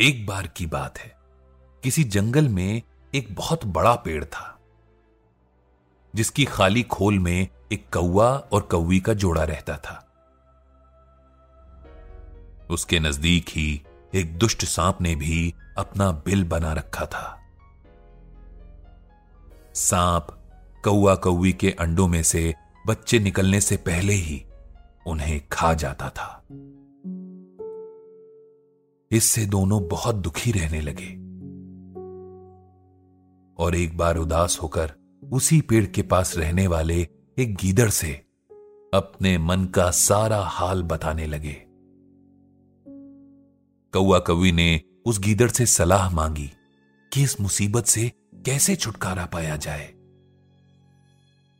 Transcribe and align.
एक 0.00 0.26
बार 0.26 0.46
की 0.46 0.66
बात 0.66 0.98
है। 0.98 1.18
किसी 1.82 2.04
जंगल 2.04 2.48
में 2.48 2.82
एक 3.14 3.34
बहुत 3.34 3.64
बड़ा 3.64 3.94
पेड़ 3.94 4.24
था, 4.24 4.60
जिसकी 6.14 6.44
खाली 6.44 6.82
खोल 6.82 7.18
में 7.18 7.48
एक 7.72 7.92
कौआ 7.92 8.28
और 8.28 8.60
कौवी 8.60 9.00
का 9.00 9.14
जोड़ा 9.14 9.44
रहता 9.44 9.76
था। 9.76 10.06
उसके 12.70 13.00
नज़दीक 13.00 13.44
ही 13.48 13.82
एक 14.14 14.38
दुष्ट 14.38 14.64
सांप 14.64 14.98
ने 15.00 15.14
भी 15.14 15.54
अपना 15.78 16.10
बिल 16.10 16.44
बना 16.44 16.72
रखा 16.72 17.06
था। 17.06 17.40
सांप 19.74 20.26
कौआ 20.84 21.14
कौवी 21.14 21.52
के 21.52 21.70
अंडों 21.70 22.08
में 22.08 22.22
से 22.22 22.54
बच्चे 22.86 23.18
निकलने 23.18 23.60
से 23.60 23.76
पहले 23.76 24.12
ही 24.12 24.44
उन्हें 25.06 25.48
खा 25.52 25.74
जाता 25.74 26.08
था। 26.08 26.44
इससे 29.10 29.46
दोनों 29.46 29.88
बहुत 29.88 30.14
दुखी 30.14 30.52
रहने 30.52 30.80
लगे। 30.80 31.30
और 33.64 33.74
एक 33.74 33.96
बार 33.96 34.16
उदास 34.16 34.58
होकर 34.62 34.92
उसी 35.32 35.60
पेड़ 35.60 35.86
के 35.86 36.02
पास 36.02 36.36
रहने 36.36 36.66
वाले 36.66 37.08
एक 37.38 37.56
गीदड़ 37.56 37.90
से 37.90 38.12
अपने 38.94 39.38
मन 39.38 39.64
का 39.64 39.90
सारा 39.90 40.38
हाल 40.38 40.82
बताने 40.82 41.26
लगे। 41.26 41.69
कौआ 43.94 44.18
कवि 44.18 44.52
ने 44.52 44.80
उस 45.06 45.18
गीदड़ 45.18 45.48
से 45.50 45.66
सलाह 45.66 46.08
मांगी 46.10 46.50
कि 47.12 47.22
इस 47.22 47.40
मुसीबत 47.40 47.86
से 47.86 48.10
कैसे 48.46 48.76
छुटकारा 48.76 49.24
पाया 49.26 49.56
जाए। 49.56 49.92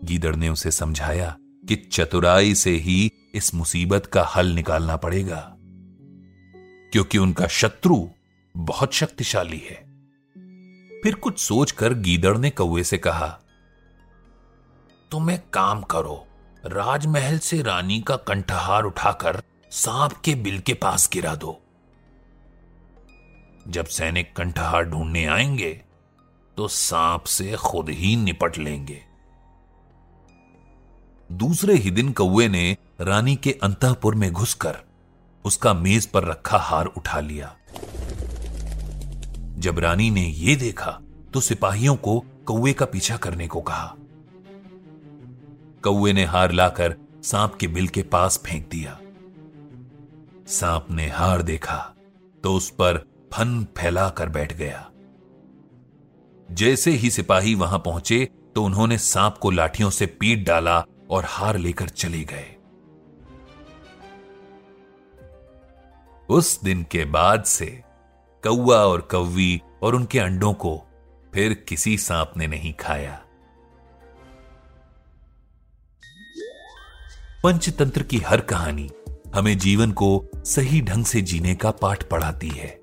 गीदड़ 0.00 0.34
ने 0.36 0.48
उसे 0.48 0.70
समझाया 0.70 1.36
कि 1.68 1.76
चतुराई 1.92 2.54
से 2.54 2.70
ही 2.70 3.10
इस 3.34 3.54
मुसीबत 3.54 4.06
का 4.06 4.22
हल 4.26 4.46
निकालना 4.46 4.96
पड़ेगा, 4.96 5.40
क्योंकि 6.92 7.18
उनका 7.18 7.46
शत्रु 7.46 7.96
बहुत 8.54 8.94
शक्तिशाली 8.94 9.58
है। 9.58 9.76
फिर 11.02 11.14
कुछ 11.14 11.38
सोचकर 11.38 11.94
गीदड़ 11.94 12.36
ने 12.38 12.50
कौए 12.50 12.82
से 12.82 12.98
कहा 12.98 13.28
तुम 15.10 15.30
एक 15.30 15.48
काम 15.52 15.82
करो, 15.82 16.26
राजमहल 16.66 17.38
से 17.38 17.60
रानी 17.62 18.00
का 18.00 18.16
कंठहार 18.16 18.84
उठाकर 18.84 19.42
सांप 19.72 20.12
के 20.24 20.34
बिल 20.34 20.58
के 20.58 20.74
पास 20.74 21.08
गिरा 21.12 21.34
दो। 21.34 21.60
जब 23.68 23.86
सैनिक 23.86 24.34
कंठहार 24.36 24.84
ढूँढने 24.84 25.24
आएँगे 25.26 25.72
तो 26.56 26.68
सांप 26.68 27.24
से 27.24 27.56
खुद 27.56 27.88
ही 27.88 28.16
निपट 28.16 28.58
लेंगे। 28.58 29.00
दूसरे 31.30 31.74
ही 31.74 31.90
दिन 31.90 32.12
कौए 32.12 32.48
ने 32.48 32.76
रानी 33.00 33.36
के 33.36 33.52
अंतपुर 33.62 34.14
में 34.14 34.30
घुसकर 34.32 34.78
उसका 35.44 35.74
मेज 35.74 36.06
पर 36.06 36.24
रखा 36.24 36.58
हार 36.58 36.86
उठा 36.86 37.20
लिया। 37.20 37.54
जब 39.58 39.78
रानी 39.78 40.10
ने 40.10 40.26
यह 40.26 40.58
देखा 40.58 40.98
तो 41.34 41.40
सिपाहियों 41.40 41.96
को 41.96 42.18
कौए 42.46 42.72
का 42.72 42.86
पीछा 42.86 43.16
करने 43.16 43.46
को 43.46 43.60
कहा। 43.60 43.94
कौए 45.84 46.12
ने 46.12 46.24
हार 46.24 46.52
लाकर 46.52 46.96
सांप 47.22 47.54
के 47.54 47.66
बिल 47.66 47.88
के 47.88 48.02
पास 48.02 48.40
फेंक 48.46 48.68
दिया। 48.68 48.98
सांप 50.48 50.86
ने 50.90 51.08
हार 51.08 51.42
देखा 51.42 51.78
तो 52.44 52.54
उस 52.54 52.70
पर 52.70 53.09
फन 53.32 53.66
फैलाकर 53.78 54.28
बैठ 54.28 54.52
गया। 54.52 54.86
जैसे 56.48 56.90
ही 56.90 57.10
सिपाही 57.10 57.54
वहाँ 57.54 57.78
पहुँचे 57.78 58.28
तो 58.54 58.64
उन्होंने 58.64 58.98
सांप 58.98 59.38
को 59.38 59.50
लाठियों 59.50 59.90
से 59.90 60.06
पीट 60.06 60.46
डाला 60.46 60.84
और 61.10 61.24
हार 61.28 61.58
लेकर 61.58 61.88
चले 61.88 62.24
गए। 62.24 62.56
उस 66.28 66.60
दिन 66.62 66.82
के 66.82 67.04
बाद 67.04 67.44
से 67.44 67.66
कौआ 68.44 68.76
और 68.76 69.00
कौवी 69.00 69.60
और 69.82 69.94
उनके 69.94 70.18
अंडों 70.18 70.52
को 70.54 70.76
फिर 71.34 71.54
किसी 71.68 71.98
सांप 71.98 72.32
ने 72.36 72.46
नहीं 72.46 72.74
खाया। 72.74 73.20
पंचतंत्र 77.44 78.02
की 78.02 78.18
हर 78.18 78.40
कहानी 78.40 78.90
हमें 79.34 79.58
जीवन 79.58 79.92
को 79.92 80.28
सही 80.36 80.80
ढंग 80.80 81.04
से 81.04 81.20
जीने 81.20 81.54
का 81.54 81.70
पाठ 81.70 82.02
पढ़ाती 82.02 82.48
है। 82.48 82.79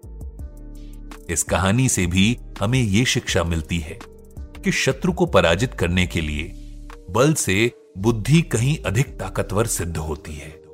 इस 1.30 1.44
कहानी 1.44 1.90
से 1.90 2.06
भी 2.08 2.38
हमें 2.60 2.82
ये 2.82 3.06
शिक्षा 3.06 3.44
मिलती 3.44 3.80
है 3.80 4.00
कि 4.64 4.72
शत्रु 4.72 5.14
को 5.14 5.26
पराजित 5.26 5.74
करने 5.74 6.08
के 6.08 6.22
लिए 6.22 6.44
बल 7.10 7.34
से 7.34 7.72
बुद्धि 7.98 8.42
कहीं 8.42 8.78
अधिक 8.78 9.08
ताकतवर 9.08 9.68
सिद्ध 9.68 9.98
होती 9.98 10.34
है। 10.34 10.67